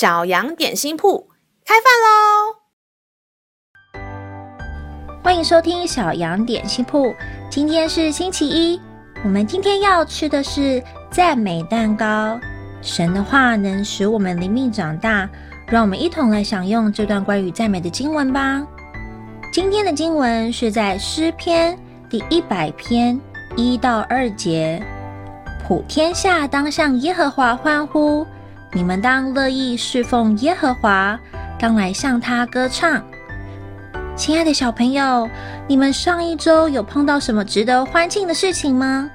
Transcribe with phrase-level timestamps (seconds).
[0.00, 1.28] 小羊点心铺
[1.62, 2.56] 开饭喽！
[5.22, 7.14] 欢迎收听小羊点心铺。
[7.50, 8.80] 今天是星期一，
[9.22, 12.40] 我们今天要吃的是赞美蛋糕。
[12.80, 15.28] 神的话能使我们灵命长大，
[15.66, 18.66] 让我们一同来享用这段关于赞美的经文吧。
[19.52, 23.20] 今天的经文是在诗篇第一百篇
[23.54, 24.82] 一到二节：
[25.68, 28.26] 普天下当向耶和华欢呼。
[28.72, 31.18] 你们当乐意侍奉耶和华，
[31.58, 33.02] 当来向他歌唱。
[34.14, 35.28] 亲爱的小朋友，
[35.66, 39.10] 你们上一周有碰到什么值得欢庆的事情吗？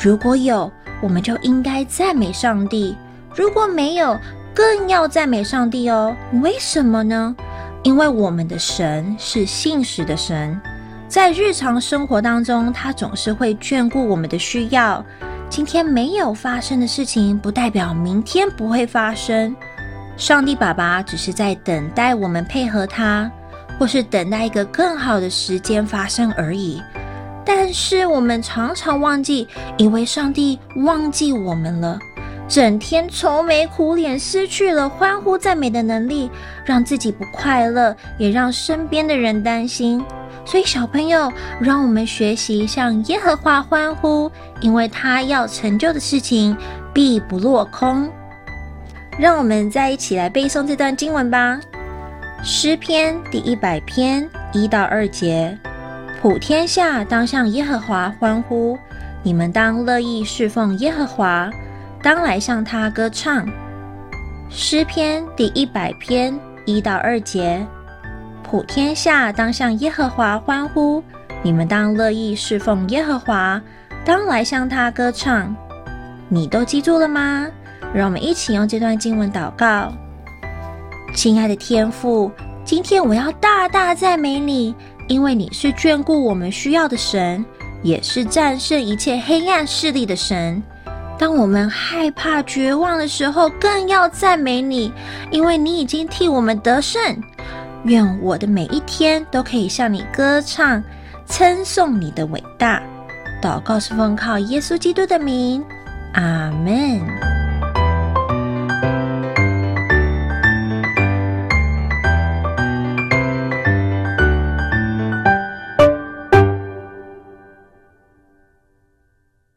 [0.00, 0.70] 如果有，
[1.02, 2.94] 我们就应该赞美上帝；
[3.34, 4.16] 如果没有，
[4.54, 6.14] 更要赞美上帝哦。
[6.40, 7.34] 为什么呢？
[7.82, 10.60] 因为我们的神是信实的神，
[11.08, 15.04] 在日常生活当中，他总是会眷顾我们的需要。
[15.50, 19.54] 今天没有发生的事情，不代表明天不会发生。
[20.16, 23.28] 上帝爸爸只是在等待我们配合他，
[23.76, 26.80] 或是等待一个更好的时间发生而已。
[27.44, 31.98] 但是我们常常忘记，以为上帝忘记我们了，
[32.46, 36.30] 整天愁眉苦脸，失去了欢呼赞美的能力，
[36.64, 40.00] 让自己不快乐，也让身边的人担心。
[40.44, 46.56] 所以，小朋友，让我们学习向耶和华欢呼，因为他要成就的事情
[46.92, 48.10] 必不落空。
[49.18, 51.60] 让我们再一起来背诵这段经文吧。
[52.42, 55.56] 诗篇第一百篇一到二节：
[56.20, 58.78] 普天下当向耶和华欢呼，
[59.22, 61.50] 你们当乐意侍奉耶和华，
[62.02, 63.46] 当来向他歌唱。
[64.48, 67.64] 诗篇第一百篇一到二节。
[68.50, 71.00] 普天下当向耶和华欢呼，
[71.40, 73.62] 你们当乐意侍奉耶和华，
[74.04, 75.54] 当来向他歌唱。
[76.28, 77.46] 你都记住了吗？
[77.94, 79.92] 让我们一起用这段经文祷告。
[81.14, 82.28] 亲爱的天父，
[82.64, 84.74] 今天我要大大赞美你，
[85.06, 87.44] 因为你是眷顾我们需要的神，
[87.84, 90.60] 也是战胜一切黑暗势力的神。
[91.16, 94.92] 当我们害怕绝望的时候，更要赞美你，
[95.30, 97.00] 因为你已经替我们得胜。
[97.84, 100.82] 愿我的每一天都可以向你歌唱，
[101.26, 102.82] 称颂你的伟大。
[103.42, 105.64] 祷告是奉靠耶稣基督的名，
[106.12, 107.29] 阿门。